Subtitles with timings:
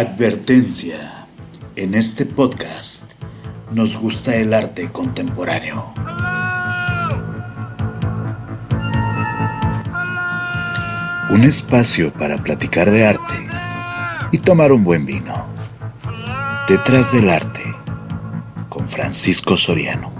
[0.00, 1.26] Advertencia.
[1.76, 3.12] En este podcast
[3.70, 5.92] nos gusta el arte contemporáneo.
[11.28, 13.34] Un espacio para platicar de arte
[14.32, 15.46] y tomar un buen vino.
[16.66, 17.60] Detrás del arte
[18.70, 20.14] con Francisco Soriano.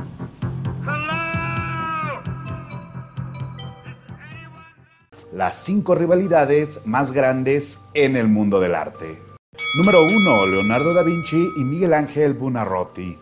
[5.32, 9.29] Las cinco rivalidades más grandes en el mundo del arte.
[9.76, 10.46] Número 1.
[10.46, 13.16] Leonardo da Vinci y Miguel Ángel Buonarroti.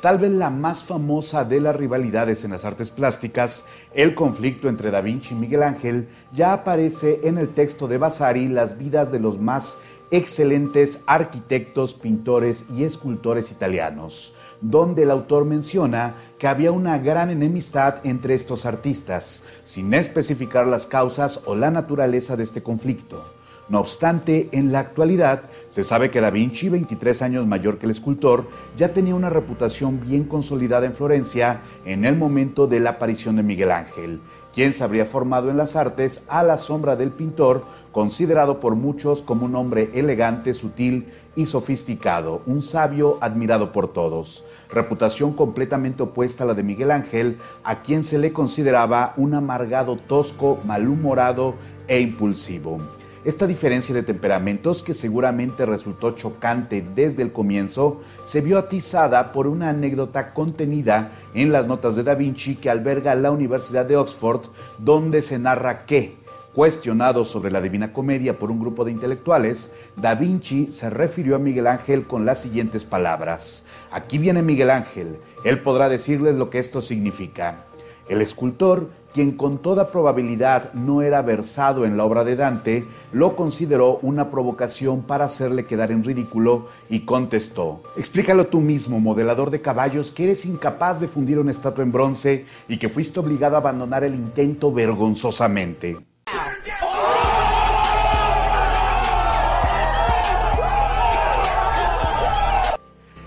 [0.00, 4.90] Tal vez la más famosa de las rivalidades en las artes plásticas, el conflicto entre
[4.90, 9.20] Da Vinci y Miguel Ángel, ya aparece en el texto de Vasari Las vidas de
[9.20, 16.98] los más excelentes arquitectos, pintores y escultores italianos, donde el autor menciona que había una
[16.98, 23.39] gran enemistad entre estos artistas, sin especificar las causas o la naturaleza de este conflicto.
[23.70, 27.92] No obstante, en la actualidad se sabe que Da Vinci, 23 años mayor que el
[27.92, 33.36] escultor, ya tenía una reputación bien consolidada en Florencia en el momento de la aparición
[33.36, 34.20] de Miguel Ángel,
[34.52, 39.22] quien se habría formado en las artes a la sombra del pintor, considerado por muchos
[39.22, 44.44] como un hombre elegante, sutil y sofisticado, un sabio admirado por todos.
[44.72, 49.96] Reputación completamente opuesta a la de Miguel Ángel, a quien se le consideraba un amargado
[49.96, 51.54] tosco, malhumorado
[51.86, 52.80] e impulsivo.
[53.22, 59.46] Esta diferencia de temperamentos, que seguramente resultó chocante desde el comienzo, se vio atizada por
[59.46, 64.46] una anécdota contenida en las notas de Da Vinci que alberga la Universidad de Oxford,
[64.78, 66.16] donde se narra que,
[66.54, 71.38] cuestionado sobre la Divina Comedia por un grupo de intelectuales, Da Vinci se refirió a
[71.38, 73.66] Miguel Ángel con las siguientes palabras.
[73.92, 77.66] Aquí viene Miguel Ángel, él podrá decirles lo que esto significa.
[78.10, 83.36] El escultor quien con toda probabilidad no era versado en la obra de Dante, lo
[83.36, 89.60] consideró una provocación para hacerle quedar en ridículo y contestó, explícalo tú mismo, modelador de
[89.60, 93.60] caballos, que eres incapaz de fundir una estatua en bronce y que fuiste obligado a
[93.60, 96.09] abandonar el intento vergonzosamente.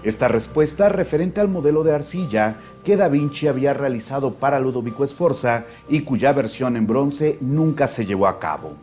[0.03, 5.63] Esta respuesta referente al modelo de arcilla que Da Vinci había realizado para Ludovico Sforza
[5.87, 8.73] y cuya versión en bronce nunca se llevó a cabo.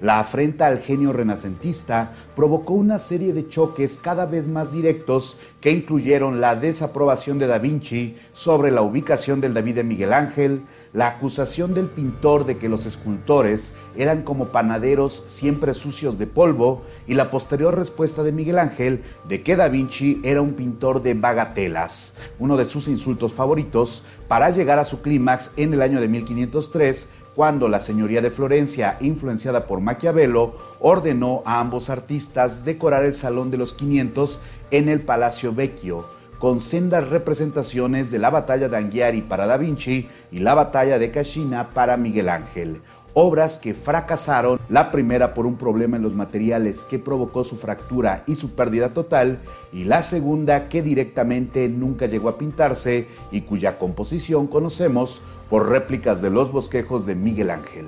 [0.00, 5.72] La afrenta al genio renacentista provocó una serie de choques cada vez más directos que
[5.72, 10.62] incluyeron la desaprobación de Da Vinci sobre la ubicación del David de Miguel Ángel,
[10.94, 16.82] la acusación del pintor de que los escultores eran como panaderos siempre sucios de polvo
[17.06, 21.12] y la posterior respuesta de Miguel Ángel de que Da Vinci era un pintor de
[21.12, 26.08] bagatelas, uno de sus insultos favoritos, para llegar a su clímax en el año de
[26.08, 33.14] 1503 cuando la señoría de Florencia, influenciada por Maquiavelo, ordenó a ambos artistas decorar el
[33.14, 36.04] Salón de los 500 en el Palacio Vecchio,
[36.38, 41.10] con sendas representaciones de la batalla de Anghiari para Da Vinci y la batalla de
[41.10, 42.82] Cascina para Miguel Ángel,
[43.14, 48.24] obras que fracasaron, la primera por un problema en los materiales que provocó su fractura
[48.26, 49.40] y su pérdida total,
[49.72, 56.22] y la segunda que directamente nunca llegó a pintarse y cuya composición conocemos por réplicas
[56.22, 57.86] de los bosquejos de Miguel Ángel.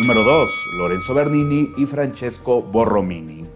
[0.00, 0.50] Número 2.
[0.76, 3.47] Lorenzo Bernini y Francesco Borromini.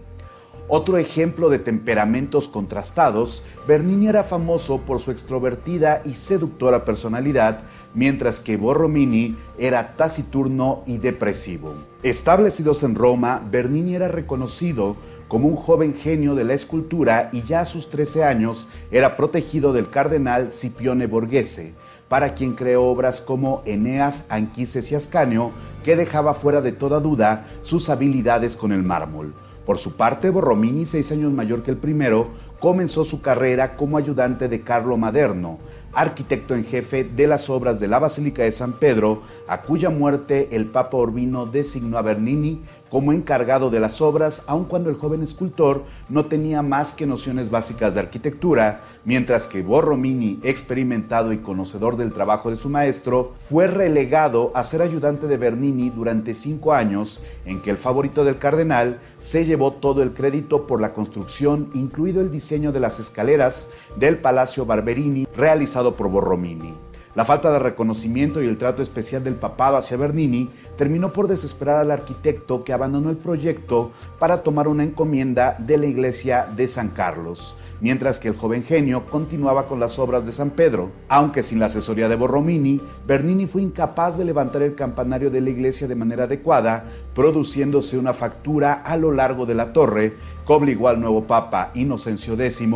[0.75, 7.61] Otro ejemplo de temperamentos contrastados, Bernini era famoso por su extrovertida y seductora personalidad,
[7.93, 11.75] mientras que Borromini era taciturno y depresivo.
[12.03, 14.97] Establecidos en Roma, Bernini era reconocido
[15.29, 19.75] como un joven genio de la escultura y ya a sus 13 años era protegido
[19.75, 21.75] del cardenal Scipione Borghese,
[22.09, 25.51] para quien creó obras como Eneas, Anquises y Ascanio,
[25.85, 29.35] que dejaba fuera de toda duda sus habilidades con el mármol.
[29.67, 32.29] Por su parte, Borromini, seis años mayor que el primero,
[32.59, 35.59] comenzó su carrera como ayudante de Carlo Maderno,
[35.93, 40.49] arquitecto en jefe de las obras de la Basílica de San Pedro, a cuya muerte
[40.53, 42.63] el Papa Urbino designó a Bernini
[42.93, 47.49] como encargado de las obras, aun cuando el joven escultor no tenía más que nociones
[47.49, 53.67] básicas de arquitectura, mientras que Borromini, experimentado y conocedor del trabajo de su maestro, fue
[53.67, 58.99] relegado a ser ayudante de Bernini durante cinco años, en que el favorito del cardenal
[59.19, 64.19] se llevó todo el crédito por la construcción, incluido el diseño de las escaleras del
[64.19, 66.75] Palacio Barberini, realizado por Borromini.
[67.15, 70.49] La falta de reconocimiento y el trato especial del papado hacia Bernini
[70.79, 75.85] terminó por desesperar al arquitecto que abandonó el proyecto para tomar una encomienda de la
[75.85, 80.51] iglesia de San Carlos, mientras que el joven genio continuaba con las obras de San
[80.51, 80.91] Pedro.
[81.09, 85.51] Aunque sin la asesoría de Borromini, Bernini fue incapaz de levantar el campanario de la
[85.51, 90.15] iglesia de manera adecuada, produciéndose una factura a lo largo de la torre
[90.47, 92.69] que obligó al nuevo papa Inocencio X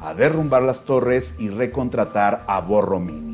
[0.00, 3.31] a derrumbar las torres y recontratar a Borromini.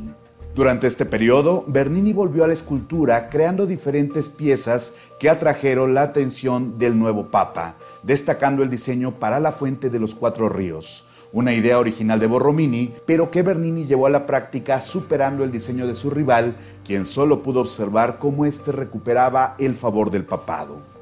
[0.59, 6.81] Durante este periodo, Bernini volvió a la escultura creando diferentes piezas que atrajeron la atención
[6.81, 11.79] del nuevo Papa, destacando el diseño para la Fuente de los Cuatro Ríos, una idea
[11.79, 16.11] original de Borromini, pero que Bernini llevó a la práctica superando el diseño de su
[16.11, 20.98] rival, quien solo pudo observar cómo éste recuperaba el favor del papado.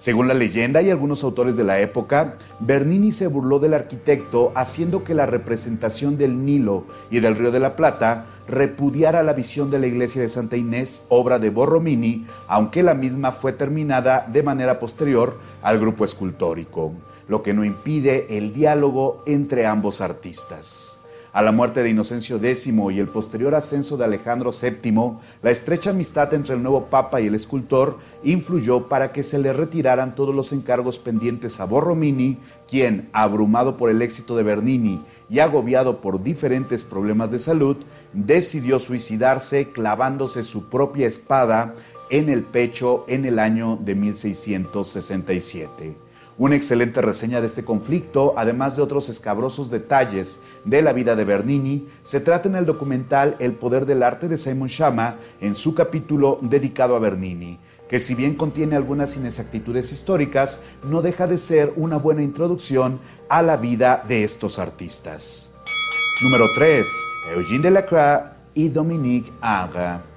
[0.00, 5.04] Según la leyenda y algunos autores de la época, Bernini se burló del arquitecto haciendo
[5.04, 9.78] que la representación del Nilo y del Río de la Plata repudiara la visión de
[9.78, 14.78] la iglesia de Santa Inés, obra de Borromini, aunque la misma fue terminada de manera
[14.78, 16.94] posterior al grupo escultórico,
[17.28, 20.99] lo que no impide el diálogo entre ambos artistas.
[21.32, 25.12] A la muerte de Inocencio X y el posterior ascenso de Alejandro VII,
[25.42, 29.52] la estrecha amistad entre el nuevo papa y el escultor influyó para que se le
[29.52, 32.38] retiraran todos los encargos pendientes a Borromini,
[32.68, 37.76] quien, abrumado por el éxito de Bernini y agobiado por diferentes problemas de salud,
[38.12, 41.76] decidió suicidarse clavándose su propia espada
[42.10, 46.09] en el pecho en el año de 1667.
[46.40, 51.26] Una excelente reseña de este conflicto, además de otros escabrosos detalles de la vida de
[51.26, 55.74] Bernini, se trata en el documental El poder del arte de Simon Schama en su
[55.74, 57.58] capítulo dedicado a Bernini,
[57.90, 63.42] que si bien contiene algunas inexactitudes históricas, no deja de ser una buena introducción a
[63.42, 65.50] la vida de estos artistas.
[66.22, 66.86] Número 3.
[67.36, 70.09] Eugène Delacroix y Dominique Ingres.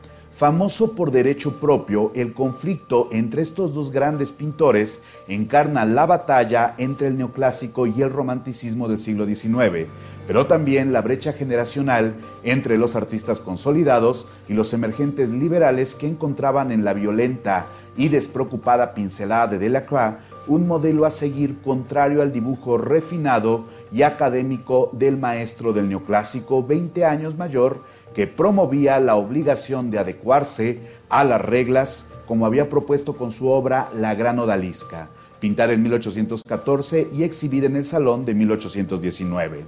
[0.44, 7.07] Famoso por derecho propio, el conflicto entre estos dos grandes pintores encarna la batalla entre
[7.07, 9.88] el neoclásico y el romanticismo del siglo XIX,
[10.28, 16.72] pero también la brecha generacional entre los artistas consolidados y los emergentes liberales que encontraban
[16.72, 20.18] en la violenta y despreocupada pincelada de Delacroix
[20.48, 23.63] un modelo a seguir contrario al dibujo refinado
[23.94, 27.81] y académico del maestro del neoclásico 20 años mayor
[28.13, 30.80] que promovía la obligación de adecuarse
[31.10, 37.10] a las reglas como había propuesto con su obra La Gran Odalisca, pintada en 1814
[37.13, 39.65] y exhibida en el Salón de 1819.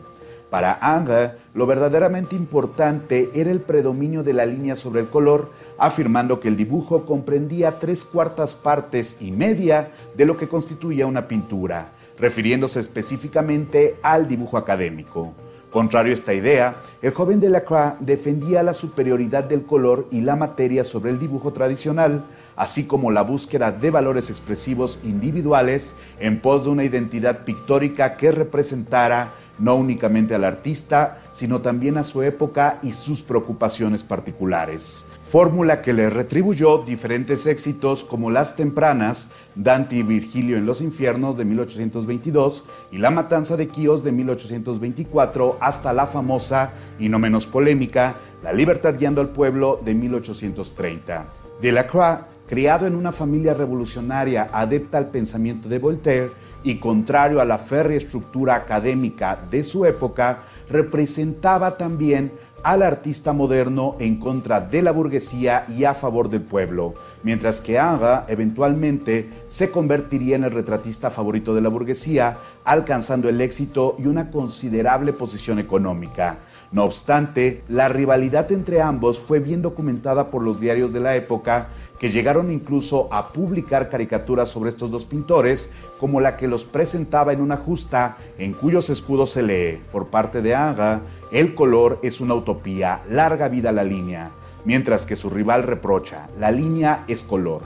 [0.50, 6.40] Para Anga, lo verdaderamente importante era el predominio de la línea sobre el color, afirmando
[6.40, 11.90] que el dibujo comprendía tres cuartas partes y media de lo que constituía una pintura,
[12.18, 15.34] refiriéndose específicamente al dibujo académico.
[15.76, 20.86] Contrario a esta idea, el joven Delacroix defendía la superioridad del color y la materia
[20.86, 22.24] sobre el dibujo tradicional,
[22.56, 28.32] así como la búsqueda de valores expresivos individuales en pos de una identidad pictórica que
[28.32, 35.10] representara no únicamente al artista, sino también a su época y sus preocupaciones particulares.
[35.30, 41.38] Fórmula que le retribuyó diferentes éxitos como Las Tempranas, Dante y Virgilio en los Infiernos
[41.38, 47.48] de 1822 y La Matanza de Quíos de 1824 hasta la famosa y no menos
[47.48, 51.26] polémica La Libertad guiando al pueblo de 1830.
[51.62, 56.32] Delacroix, criado en una familia revolucionaria adepta al pensamiento de Voltaire,
[56.66, 60.40] y contrario a la férrea estructura académica de su época,
[60.70, 62.32] representaba también
[62.64, 67.78] al artista moderno en contra de la burguesía y a favor del pueblo, mientras que
[67.78, 74.08] Anga eventualmente se convertiría en el retratista favorito de la burguesía, alcanzando el éxito y
[74.08, 76.40] una considerable posición económica.
[76.72, 81.68] No obstante, la rivalidad entre ambos fue bien documentada por los diarios de la época,
[82.00, 87.34] que llegaron incluso a publicar caricaturas sobre estos dos pintores, como la que los presentaba
[87.34, 92.22] en una justa en cuyos escudos se lee, por parte de Anga, el color es
[92.22, 94.32] una utopía, larga vida la línea,
[94.66, 97.62] mientras que su rival reprocha, la línea es color.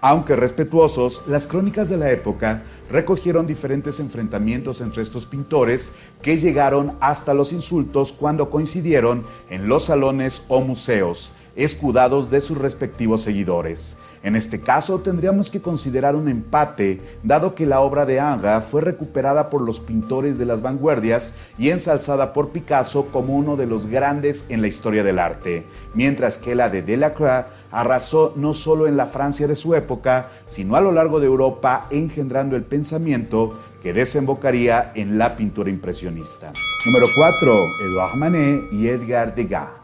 [0.00, 6.96] Aunque respetuosos, las crónicas de la época recogieron diferentes enfrentamientos entre estos pintores que llegaron
[7.00, 13.98] hasta los insultos cuando coincidieron en los salones o museos, escudados de sus respectivos seguidores.
[14.22, 18.80] En este caso tendríamos que considerar un empate, dado que la obra de Anga fue
[18.80, 23.86] recuperada por los pintores de las vanguardias y ensalzada por Picasso como uno de los
[23.86, 28.96] grandes en la historia del arte, mientras que la de Delacroix arrasó no solo en
[28.96, 33.92] la Francia de su época, sino a lo largo de Europa, engendrando el pensamiento que
[33.92, 36.52] desembocaría en la pintura impresionista.
[36.86, 37.66] Número 4.
[37.82, 39.77] Edouard Manet y Edgar Degas.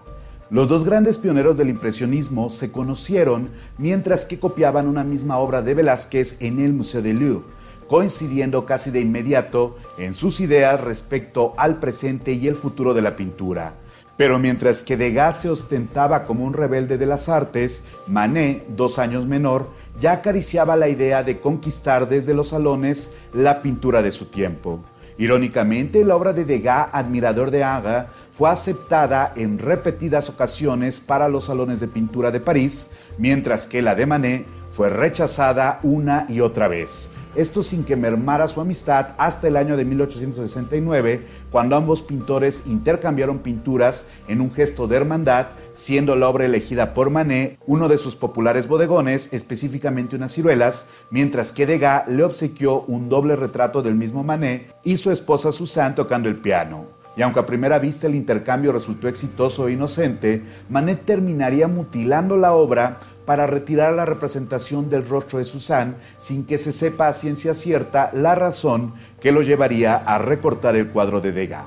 [0.51, 3.49] Los dos grandes pioneros del impresionismo se conocieron
[3.79, 7.47] mientras que copiaban una misma obra de Velázquez en el Museo de Louvre,
[7.89, 13.17] coincidiendo casi de inmediato en sus ideas respecto al presente y el futuro de la
[13.17, 13.75] pintura.
[14.19, 19.27] Pero mientras que Degas se ostentaba como un rebelde de las artes, Manet, dos años
[19.27, 24.81] menor, ya acariciaba la idea de conquistar desde los salones la pintura de su tiempo.
[25.17, 31.45] Irónicamente, la obra de Degas, admirador de Aga, fue aceptada en repetidas ocasiones para los
[31.45, 36.67] salones de pintura de París, mientras que la de Manet fue rechazada una y otra
[36.67, 37.13] vez.
[37.37, 41.23] Esto sin que mermara su amistad hasta el año de 1869,
[41.53, 47.11] cuando ambos pintores intercambiaron pinturas en un gesto de hermandad, siendo la obra elegida por
[47.11, 53.09] Manet uno de sus populares bodegones, específicamente unas ciruelas, mientras que Degas le obsequió un
[53.09, 57.47] doble retrato del mismo Manet y su esposa Suzanne tocando el piano y aunque a
[57.47, 63.95] primera vista el intercambio resultó exitoso e inocente, Manet terminaría mutilando la obra para retirar
[63.95, 68.95] la representación del rostro de Suzanne sin que se sepa a ciencia cierta la razón
[69.21, 71.65] que lo llevaría a recortar el cuadro de Degas.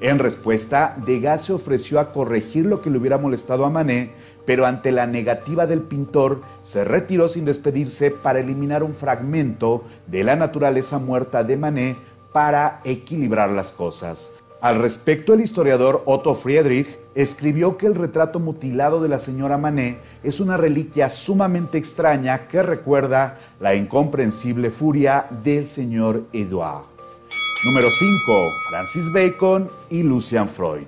[0.00, 4.10] En respuesta, Degas se ofreció a corregir lo que le hubiera molestado a Manet,
[4.44, 10.24] pero ante la negativa del pintor se retiró sin despedirse para eliminar un fragmento de
[10.24, 11.96] la naturaleza muerta de Manet
[12.32, 14.43] para equilibrar las cosas.
[14.64, 19.98] Al respecto, el historiador Otto Friedrich escribió que el retrato mutilado de la señora Manet
[20.22, 26.86] es una reliquia sumamente extraña que recuerda la incomprensible furia del señor Edouard.
[27.66, 28.52] Número 5.
[28.70, 30.86] Francis Bacon y Lucian Freud.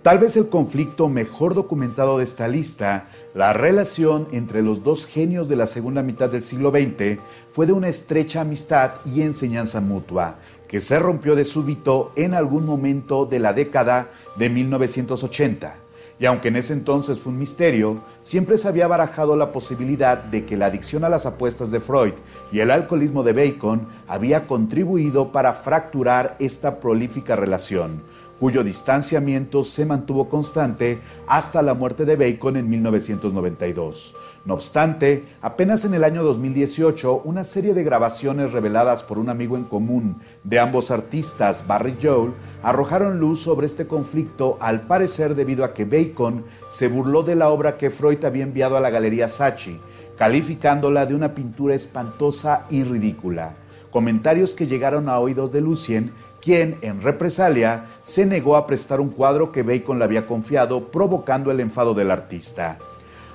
[0.00, 5.48] Tal vez el conflicto mejor documentado de esta lista, la relación entre los dos genios
[5.48, 7.20] de la segunda mitad del siglo XX,
[7.52, 10.36] fue de una estrecha amistad y enseñanza mutua,
[10.74, 15.76] que se rompió de súbito en algún momento de la década de 1980.
[16.18, 20.44] Y aunque en ese entonces fue un misterio, siempre se había barajado la posibilidad de
[20.44, 22.14] que la adicción a las apuestas de Freud
[22.50, 28.02] y el alcoholismo de Bacon había contribuido para fracturar esta prolífica relación,
[28.44, 34.14] cuyo distanciamiento se mantuvo constante hasta la muerte de Bacon en 1992.
[34.44, 39.56] No obstante, apenas en el año 2018, una serie de grabaciones reveladas por un amigo
[39.56, 42.32] en común de ambos artistas, Barry Joel,
[42.62, 47.48] arrojaron luz sobre este conflicto, al parecer debido a que Bacon se burló de la
[47.48, 49.80] obra que Freud había enviado a la Galería Sachi,
[50.18, 53.54] calificándola de una pintura espantosa y ridícula.
[53.90, 56.12] Comentarios que llegaron a oídos de Lucien,
[56.44, 61.50] quien, en represalia, se negó a prestar un cuadro que Bacon le había confiado, provocando
[61.50, 62.78] el enfado del artista.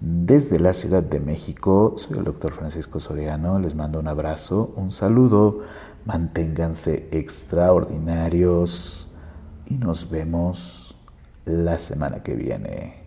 [0.00, 4.90] Desde la Ciudad de México, soy el doctor Francisco Soriano, les mando un abrazo, un
[4.90, 5.60] saludo,
[6.04, 9.08] manténganse extraordinarios
[9.66, 10.96] y nos vemos
[11.44, 13.02] la semana que viene.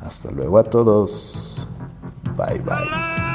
[0.00, 1.66] Hasta luego a todos.
[2.36, 3.33] Bye bye.